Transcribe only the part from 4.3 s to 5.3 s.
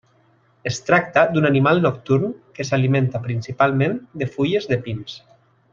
fulles de pins.